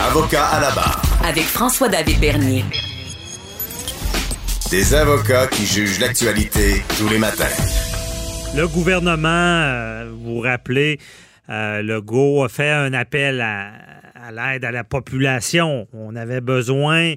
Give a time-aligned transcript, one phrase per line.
[0.00, 1.02] Avocat à la barre.
[1.24, 2.64] Avec François-David Bernier.
[4.70, 7.44] Des avocats qui jugent l'actualité tous les matins.
[8.56, 10.98] Le gouvernement, euh, vous vous rappelez,
[11.50, 13.72] euh, le GO a fait un appel à,
[14.32, 15.86] l'aide à la population.
[15.92, 17.14] On avait besoin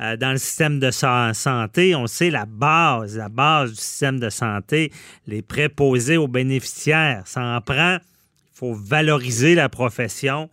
[0.00, 4.30] euh, dans le système de santé, on sait la base, la base du système de
[4.30, 4.92] santé,
[5.26, 7.22] les préposés aux bénéficiaires.
[7.26, 7.98] Ça en prend.
[7.98, 10.50] Il faut valoriser la profession.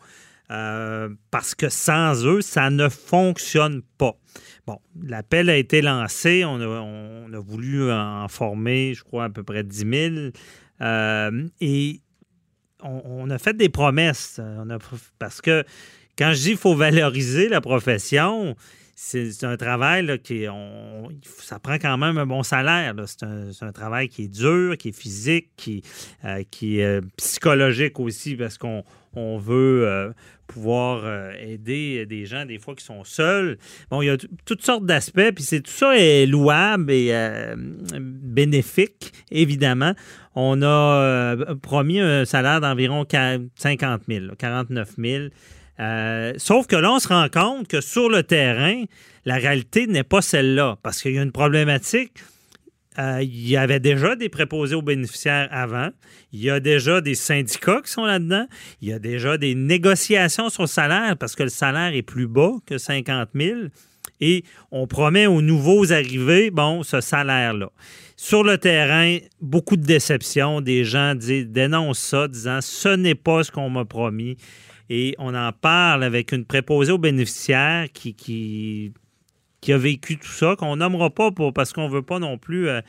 [0.53, 4.15] Euh, parce que sans eux, ça ne fonctionne pas.
[4.67, 9.63] Bon, l'appel a été lancé, on a, voulu en former, je crois, à peu près
[9.63, 10.15] 10 000.
[10.81, 12.01] Euh, et
[12.83, 14.39] on, a fait des promesses.
[15.17, 15.63] parce que
[16.17, 18.55] quand je dis qu'il faut valoriser la profession,
[19.05, 22.95] c'est un travail qui on, ça prend quand même un bon salaire.
[23.05, 25.83] C'est un, travail qui est dur, qui est physique, qui,
[26.25, 28.83] euh, qui est psychologique aussi parce qu'on
[29.15, 30.11] on veut euh,
[30.47, 33.57] pouvoir euh, aider des gens des fois qui sont seuls.
[33.89, 37.55] Bon, il y a toutes sortes d'aspects, puis c'est tout ça est louable et euh,
[37.99, 39.93] bénéfique, évidemment.
[40.35, 45.23] On a promis un salaire d'environ 50 000, 49 000.
[46.37, 48.83] Sauf que là, on se rend compte que sur le terrain,
[49.25, 52.19] la réalité n'est pas celle-là, parce qu'il y a une problématique
[52.99, 55.89] euh, il y avait déjà des préposés aux bénéficiaires avant.
[56.31, 58.45] Il y a déjà des syndicats qui sont là-dedans.
[58.81, 62.27] Il y a déjà des négociations sur le salaire parce que le salaire est plus
[62.27, 63.59] bas que 50 000.
[64.21, 67.71] Et on promet aux nouveaux arrivés, bon, ce salaire-là.
[68.15, 70.61] Sur le terrain, beaucoup de déceptions.
[70.61, 74.37] Des gens disent, dénoncent ça, disant ce n'est pas ce qu'on m'a promis.
[74.95, 78.93] Et on en parle avec une préposée aux bénéficiaires qui, qui
[79.59, 82.67] qui a vécu tout ça, qu'on nommera pas pour, parce qu'on veut pas non plus
[82.67, 82.81] euh,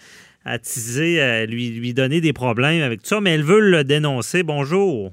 [0.45, 4.43] attiser, euh, lui, lui donner des problèmes avec tout ça, mais elle veut le dénoncer.
[4.43, 5.13] Bonjour.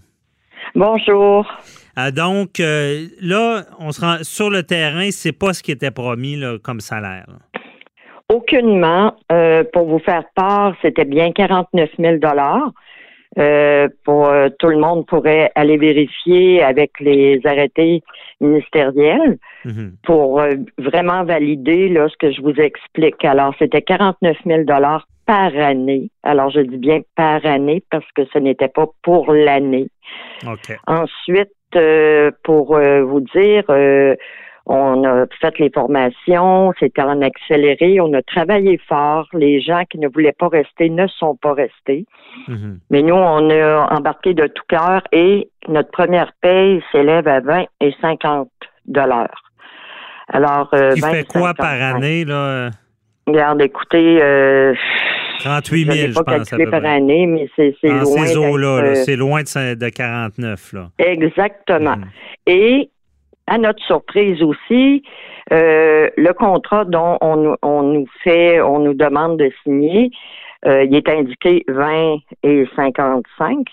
[0.75, 1.47] Bonjour.
[1.97, 6.44] Euh, donc, là, on se rend sur le terrain, c'est pas ce qui était promis
[6.62, 7.28] comme salaire.
[8.28, 9.16] Aucunement.
[9.72, 12.18] pour vous faire part, c'était bien 49 000
[13.40, 18.03] euh, pour euh, tout le monde pourrait aller vérifier avec les arrêtés
[18.42, 19.94] ministériels mhm.
[20.03, 23.24] pour euh, vraiment valider là, ce que je vous explique.
[23.24, 26.09] Alors, c'était 49 000 dollars par année.
[26.24, 29.88] Alors, je dis bien par année parce que ce n'était pas pour l'année.
[30.88, 31.53] Ensuite,
[32.44, 33.63] pour vous dire,
[34.66, 39.27] on a fait les formations, c'était en accéléré, on a travaillé fort.
[39.33, 42.05] Les gens qui ne voulaient pas rester ne sont pas restés.
[42.47, 42.79] Mhm.
[42.89, 47.66] Mais nous, on a embarqué de tout cœur et notre première paye s'élève à 20
[47.81, 48.50] et 50
[48.85, 49.51] dollars.
[50.27, 52.69] Alors, euh, Qui fait quoi par année, là?
[53.27, 54.73] Regarde, écoutez, euh,
[55.39, 56.50] 38 000, je, pas pense.
[56.50, 58.25] calculé par année, mais c'est loin.
[58.25, 60.73] Ces eaux-là, c'est loin de, 49.
[60.73, 60.89] Là.
[60.97, 61.97] Exactement.
[61.97, 62.05] Mhm.
[62.47, 62.89] Et
[63.51, 65.03] à notre surprise aussi,
[65.51, 70.09] euh, le contrat dont on, nous fait, on nous demande de signer,
[70.66, 73.67] euh, il est indiqué 20 et 55.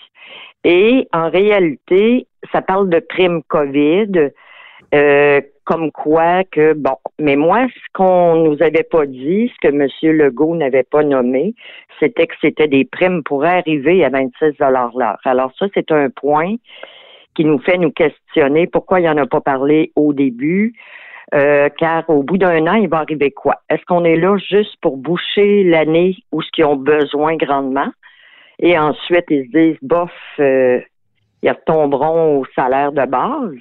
[0.65, 4.31] Et en réalité, ça parle de prime COVID,
[4.93, 9.73] euh, comme quoi que, bon, mais moi, ce qu'on nous avait pas dit, ce que
[9.73, 9.87] M.
[10.17, 11.53] Legault n'avait pas nommé,
[12.01, 15.17] c'était que c'était des primes pour arriver à 26 l'heure.
[15.23, 16.55] Alors ça, c'est un point
[17.35, 20.73] qui nous fait nous questionner pourquoi il en a pas parlé au début.
[21.35, 23.61] Euh, car au bout d'un an, il va arriver quoi?
[23.69, 27.89] Est-ce qu'on est là juste pour boucher l'année où ce qu'ils ont besoin grandement?
[28.57, 30.79] Et ensuite, ils se disent, bof, euh,
[31.43, 33.55] ils retomberont au salaire de base.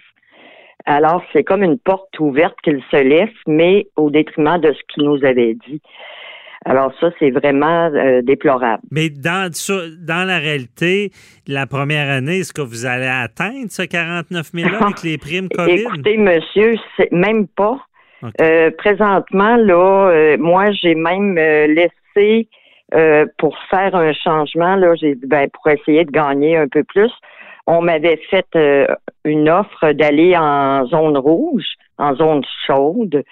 [0.86, 5.04] Alors, c'est comme une porte ouverte qu'ils se laissent, mais au détriment de ce qu'ils
[5.04, 5.82] nous avaient dit.
[6.64, 8.82] Alors ça, c'est vraiment euh, déplorable.
[8.90, 9.50] Mais dans,
[10.00, 11.10] dans la réalité,
[11.46, 15.82] la première année, est-ce que vous allez atteindre ce 49 000 avec les primes COVID?
[15.82, 17.78] Écoutez, monsieur, c'est même pas.
[18.40, 22.48] Euh, présentement, là, euh, moi, j'ai même laissé
[23.36, 27.12] pour faire un changement, là, j'ai ben, pour essayer de gagner un peu plus.
[27.66, 28.46] On m'avait fait
[29.24, 31.66] une offre d'aller en zone rouge,
[31.98, 33.22] en zone chaude.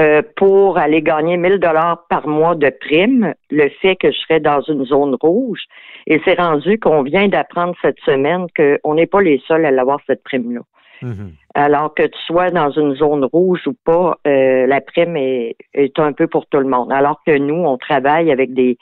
[0.00, 4.40] Euh, pour aller gagner 1000 dollars par mois de prime, le fait que je serais
[4.40, 5.60] dans une zone rouge.
[6.06, 9.98] Et c'est rendu qu'on vient d'apprendre cette semaine qu'on n'est pas les seuls à l'avoir
[10.06, 10.60] cette prime-là.
[11.02, 11.30] Mm-hmm.
[11.54, 15.56] Alors que tu sois dans une zone rouge ou pas, euh, la prime est,
[15.98, 16.90] un peu pour tout le monde.
[16.92, 18.78] Alors que nous, on travaille avec des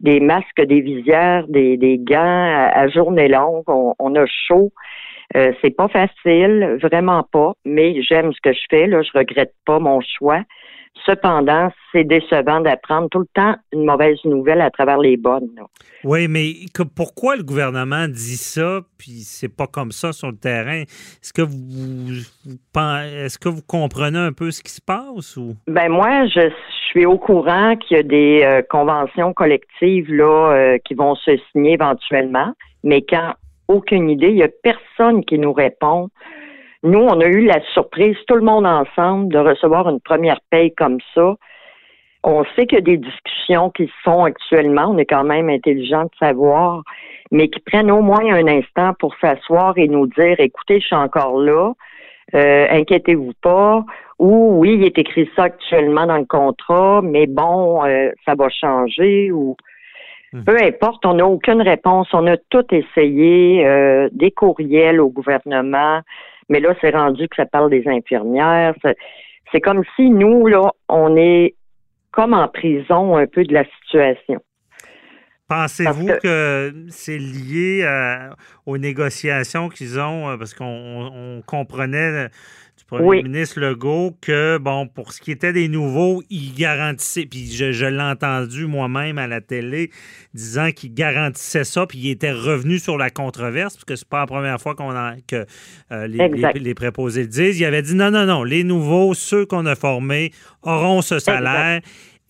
[0.00, 3.64] des masques, des visières, des, des gants à, journée longue.
[3.66, 4.70] on a chaud.
[5.36, 8.86] Euh, c'est pas facile, vraiment pas, mais j'aime ce que je fais.
[8.86, 10.42] Là, je regrette pas mon choix.
[11.04, 15.50] Cependant, c'est décevant d'apprendre tout le temps une mauvaise nouvelle à travers les bonnes.
[16.04, 16.52] Oui, mais
[16.94, 20.82] pourquoi le gouvernement dit ça, puis c'est pas comme ça sur le terrain?
[20.82, 22.12] Est-ce que vous,
[22.86, 25.56] est-ce que vous comprenez un peu ce qui se passe ou?
[25.66, 26.50] Ben moi, je,
[26.90, 31.32] suis au courant qu'il y a des euh, conventions collectives là euh, qui vont se
[31.50, 32.52] signer éventuellement,
[32.84, 33.34] mais quand
[33.68, 36.08] aucune idée, il n'y a personne qui nous répond.
[36.82, 40.74] Nous, on a eu la surprise, tout le monde ensemble, de recevoir une première paye
[40.74, 41.34] comme ça.
[42.22, 44.90] On sait qu'il y a des discussions qui se font actuellement.
[44.90, 46.82] On est quand même intelligent de savoir,
[47.30, 50.96] mais qui prennent au moins un instant pour s'asseoir et nous dire, écoutez, je suis
[50.96, 51.72] encore là.
[52.34, 53.84] Euh, inquiétez-vous pas.
[54.18, 58.48] Ou oui, il est écrit ça actuellement dans le contrat, mais bon, euh, ça va
[58.48, 59.30] changer.
[59.32, 59.56] Ou.
[60.42, 62.08] Peu importe, on n'a aucune réponse.
[62.12, 66.00] On a tout essayé, euh, des courriels au gouvernement,
[66.48, 68.74] mais là, c'est rendu que ça parle des infirmières.
[69.52, 71.54] C'est comme si nous, là, on est
[72.10, 74.40] comme en prison un peu de la situation.
[75.48, 78.30] Pensez-vous que, c'est lié euh,
[78.66, 82.28] aux négociations qu'ils ont, euh, parce qu'on comprenait
[82.98, 87.86] premier ministre Legault que, bon, pour ce qui était des nouveaux, il garantissait, puis je,
[87.86, 89.90] l'ai entendu moi-même à la télé,
[90.34, 94.20] disant qu'il garantissait ça, puis il était revenu sur la controverse, parce que c'est pas
[94.20, 94.92] la première fois qu'on
[95.26, 95.46] que
[95.92, 97.58] euh, les, préposés le disent.
[97.58, 100.32] Il avait dit non, non, non, les nouveaux, ceux qu'on a formés,
[100.62, 101.80] auront ce salaire.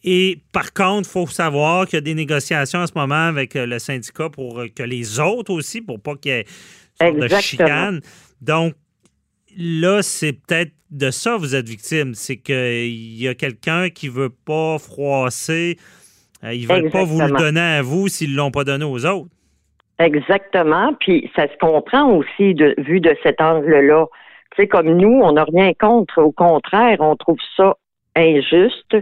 [0.05, 3.57] Et par contre, il faut savoir qu'il y a des négociations en ce moment avec
[3.57, 7.29] euh, le syndicat pour euh, que les autres aussi, pour pas qu'il y ait de
[7.41, 8.01] chicane.
[8.43, 8.75] Donc,
[9.57, 12.15] là, c'est peut-être de ça que vous êtes victime.
[12.15, 15.77] C'est qu'il y a quelqu'un qui ne veut pas froisser.
[16.45, 18.85] Euh, ils ne veulent pas vous le donner à vous s'ils ne l'ont pas donné
[18.85, 19.31] aux autres.
[19.99, 20.93] Exactement.
[21.01, 24.07] Puis ça se comprend aussi de vu de cet angle-là.
[24.55, 26.21] Tu sais, comme nous, on n'a rien contre.
[26.21, 27.75] Au contraire, on trouve ça
[28.17, 28.97] injuste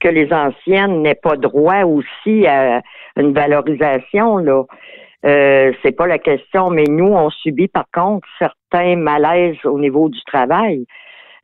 [0.00, 2.82] que les anciennes n'aient pas droit aussi à
[3.16, 4.38] une valorisation.
[4.38, 4.64] Là.
[5.26, 10.08] Euh, c'est pas la question, mais nous, on subit par contre certains malaises au niveau
[10.08, 10.86] du travail.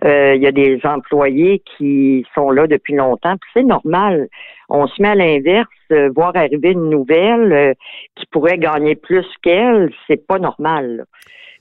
[0.05, 4.29] Euh, il y a des employés qui sont là depuis longtemps, puis c'est normal.
[4.69, 7.75] On se met à l'inverse, euh, voir arriver une nouvelle euh,
[8.17, 11.05] qui pourrait gagner plus qu'elle, c'est pas normal.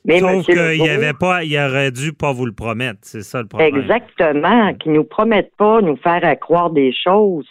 [0.05, 3.47] Mais Sauf qu'il avait pas, il aurait dû pas vous le promettre, c'est ça le
[3.47, 3.75] problème.
[3.75, 7.45] Exactement, qu'ils nous promettent pas nous faire croire des choses.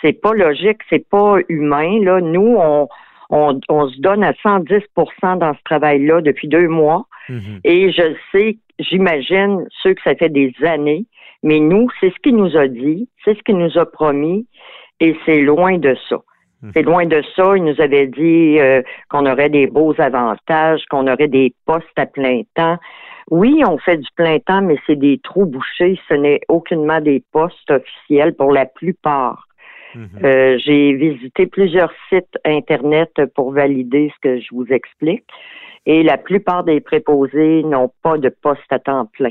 [0.00, 1.98] C'est pas logique, c'est pas humain.
[2.02, 2.88] Là, nous, on,
[3.30, 7.06] on, se donne à 110% dans ce travail-là depuis deux mois.
[7.28, 7.60] Mhm.
[7.64, 11.06] Et je sais, j'imagine ceux que ça fait des années,
[11.42, 14.46] mais nous, c'est ce qu'il nous a dit, c'est ce qu'il nous a promis,
[15.00, 16.16] et c'est loin de ça.
[16.62, 16.70] Mhm.
[16.74, 17.56] C'est loin de ça.
[17.56, 22.06] Il nous avait dit euh, qu'on aurait des beaux avantages, qu'on aurait des postes à
[22.06, 22.78] plein temps.
[23.30, 25.98] Oui, on fait du plein temps, mais c'est des trous bouchés.
[26.08, 29.46] Ce n'est aucunement des postes officiels pour la plupart.
[29.94, 30.08] Mhm.
[30.24, 35.24] Euh, j'ai visité plusieurs sites Internet pour valider ce que je vous explique.
[35.86, 39.30] Et la plupart des préposés n'ont pas de poste à temps plein.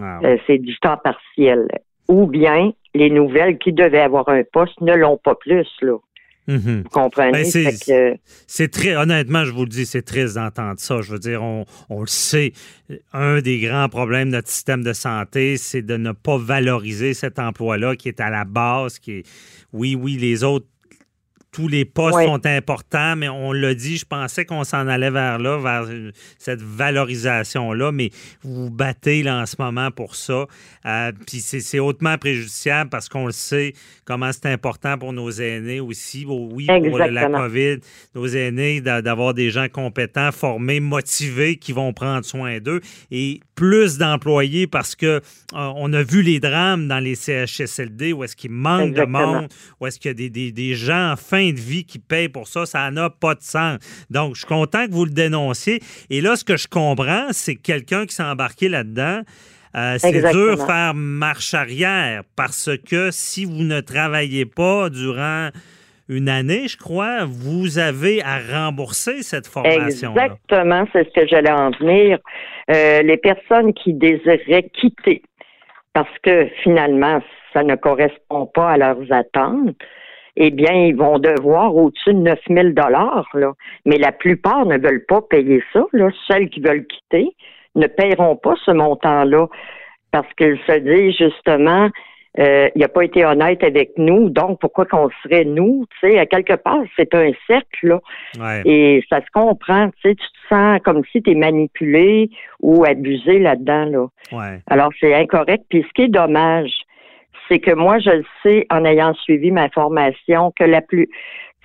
[0.00, 1.68] Ah euh, c'est du temps partiel.
[2.08, 5.98] Ou bien les nouvelles qui devaient avoir un poste ne l'ont pas plus, là.
[6.48, 6.82] Mhm.
[6.82, 7.44] Vous comprenez?
[7.52, 11.00] Ben, c'est très, honnêtement, je vous le dis, c'est très d'entendre ça.
[11.00, 12.52] Je veux dire, on, on, le sait.
[13.12, 17.38] Un des grands problèmes de notre système de santé, c'est de ne pas valoriser cet
[17.38, 19.22] emploi-là qui est à la base, qui est,
[19.72, 20.66] oui, oui, les autres
[21.52, 25.38] tous les postes sont importants, mais on l'a dit, je pensais qu'on s'en allait vers
[25.38, 25.86] là, vers
[26.38, 28.08] cette valorisation-là, mais
[28.42, 30.46] vous vous battez là en ce moment pour ça.
[30.86, 33.74] Euh, puis c'est hautement préjudiciable parce qu'on le sait
[34.06, 36.24] comment c'est important pour nos aînés aussi.
[36.26, 37.78] Oui, pour la COVID,
[38.14, 43.98] nos aînés, d'avoir des gens compétents, formés, motivés qui vont prendre soin d'eux et plus
[43.98, 45.20] d'employés parce que euh,
[45.52, 49.48] on a vu les drames dans les CHSLD où est-ce qu'il manque de monde,
[49.80, 52.46] où est-ce qu'il y a des, des, des gens enfin de vie qui paye pour
[52.46, 52.66] ça.
[52.66, 53.78] Ça n'a pas de sens.
[54.10, 55.80] Donc, je suis content que vous le dénonciez.
[56.10, 59.22] Et là, ce que je comprends, c'est que quelqu'un qui s'est embarqué là-dedans,
[59.74, 65.48] euh, c'est dur de faire marche arrière parce que si vous ne travaillez pas durant
[66.08, 70.14] une année, je crois, vous avez à rembourser cette formation.
[70.14, 70.24] -là.
[70.24, 72.18] Exactement, c'est ce que j'allais en venir.
[72.70, 75.22] Euh, les personnes qui désiraient quitter
[75.94, 77.20] parce que finalement,
[77.52, 79.76] ça ne correspond pas à leurs attentes,
[80.36, 83.28] eh bien, ils vont devoir au-dessus de 9 000 dollars.
[83.84, 85.84] Mais la plupart ne veulent pas payer ça.
[85.92, 86.08] Là.
[86.26, 87.34] Celles qui veulent quitter
[87.74, 89.48] ne paieront pas ce montant-là
[90.10, 91.88] parce qu'ils se disent justement,
[92.38, 96.18] euh, il n'a pas été honnête avec nous, donc pourquoi qu'on serait nous, tu sais,
[96.18, 98.00] à quelque part, c'est un cercle, là.
[98.64, 102.84] Et ça se comprend, tu sais, tu te sens comme si tu es manipulé ou
[102.84, 104.06] abusé là-dedans, là.
[104.66, 105.64] Alors, c'est incorrect.
[105.68, 106.72] Puis ce qui est dommage,
[107.48, 111.08] c'est que moi, je le sais en ayant suivi ma formation que la plus,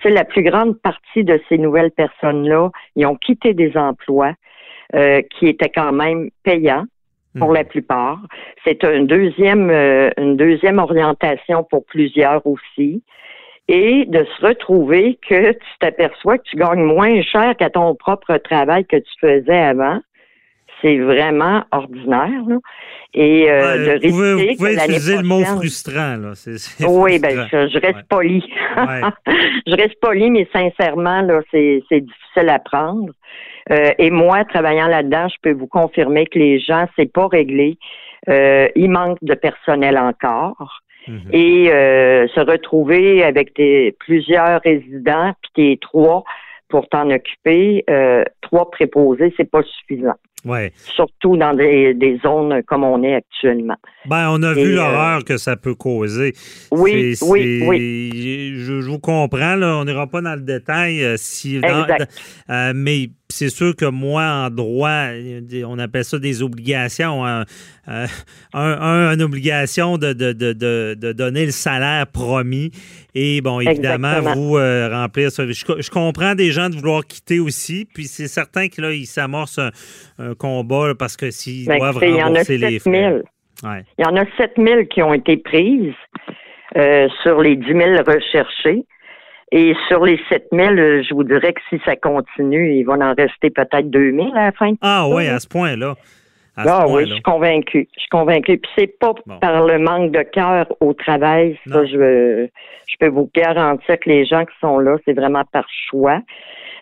[0.04, 4.34] la plus grande partie de ces nouvelles personnes-là, ils ont quitté des emplois
[4.94, 6.84] euh, qui étaient quand même payants
[7.38, 7.68] pour la mhm.
[7.68, 8.18] plupart.
[8.64, 13.02] C'est un deuxième, euh, une deuxième orientation pour plusieurs aussi.
[13.70, 18.38] Et de se retrouver que tu t'aperçois que tu gagnes moins cher qu'à ton propre
[18.38, 20.00] travail que tu faisais avant
[20.82, 22.42] c'est vraiment ordinaire.
[22.46, 22.56] Là.
[23.14, 26.16] Et euh, de risquer vous pouvez, vous pouvez utiliser le mot frustrant.
[26.16, 26.32] Là.
[26.86, 28.44] oui, ben je, reste poli.
[29.66, 33.12] je reste poli, mais sincèrement, là, c'est, difficile à prendre.
[33.70, 37.78] Euh, et moi, travaillant là-dedans, je peux vous confirmer que les gens, c'est pas réglé.
[38.28, 40.80] Euh, il manque de personnel encore.
[41.06, 41.30] Mhm.
[41.32, 46.24] Et euh, se retrouver avec des, plusieurs résidents, puis tes trois
[46.68, 50.16] pour t'en occuper, euh, trois préposés, c'est pas suffisant.
[50.44, 50.72] Ouais.
[50.94, 53.76] Surtout dans des, des, zones comme on est actuellement.
[54.06, 56.32] Ben, on a vu euh, l'horreur que ça peut causer.
[56.70, 58.52] Oui, oui, oui.
[58.56, 61.02] Je, vous comprends, là, on n'ira pas dans le détail.
[61.02, 65.08] Euh, si, euh, mais c'est sûr que moi, en droit,
[65.66, 67.26] on appelle ça des obligations.
[67.26, 67.44] Hein.
[68.54, 72.70] un, une obligation de, de, de, de, donner le salaire promis.
[73.14, 75.44] Et bon, évidemment, vous remplir ça.
[75.46, 77.86] Je, comprends des gens de vouloir quitter aussi.
[77.92, 79.60] Puis c'est certain que là, ils s'amorcent
[80.18, 83.22] un, combat parce que s'ils ben, doivent rembourser les frais.
[83.64, 85.92] Il y en a 7 000 qui ont été prises
[86.76, 88.84] euh, sur les 10 000 recherchés.
[89.50, 93.14] Et sur les 7 000, je vous dirais que si ça continue, il va en
[93.14, 94.72] rester peut-être 2 000 à la fin.
[94.82, 95.94] Ah oui, à ce point-là.
[96.56, 97.88] Ah oui, je suis convaincue.
[97.94, 98.58] Je suis convaincue.
[98.58, 101.58] Puis c'est pas par le manque de cœur au travail.
[101.68, 102.48] Ça, je,
[102.86, 106.20] je peux vous garantir que les gens qui sont là, c'est vraiment par choix.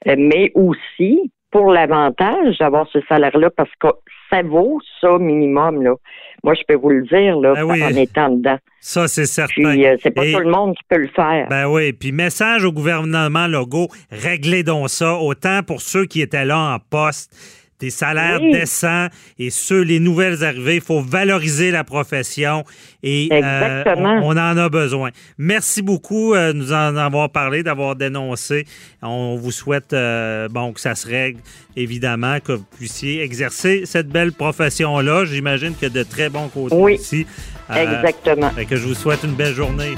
[0.09, 3.89] Euh, mais aussi pour l'avantage d'avoir ce salaire-là parce que
[4.31, 5.83] ça vaut ça minimum.
[5.83, 5.95] Là.
[6.43, 8.59] Moi, je peux vous le dire là, ben en étant dedans.
[8.81, 9.71] Ça, c'est certain.
[9.71, 11.47] Puis, euh, c'est pas tout le monde qui peut le faire.
[11.49, 11.93] Ben oui.
[11.93, 16.79] Puis, message au gouvernement Legault, réglez donc ça, autant pour ceux qui étaient là en
[16.79, 17.33] poste
[17.81, 20.77] des salaires décents et ceux, les nouvelles arrivées.
[20.77, 22.65] Il faut valoriser la profession
[23.03, 25.11] et euh, on, en a besoin.
[25.39, 28.67] Merci beaucoup de euh, nous en avoir parlé, d'avoir dénoncé.
[29.03, 31.41] On vous souhaite euh, bon que ça se règle,
[31.77, 35.25] évidemment, que vous puissiez exercer cette belle profession-là.
[35.25, 37.27] J'imagine qu'il y a de très bons côtés oui, ici.
[37.75, 38.51] Exactement.
[38.69, 39.95] que je vous souhaite une belle journée.